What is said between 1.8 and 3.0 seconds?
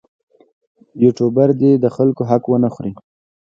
د خلکو حق ونه خوري.